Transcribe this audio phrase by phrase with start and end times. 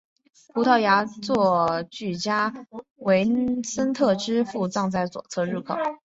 [0.51, 1.85] 葡萄牙剧作
[2.19, 2.65] 家
[2.95, 3.23] 维
[3.63, 5.75] 森特之父葬在左侧入口。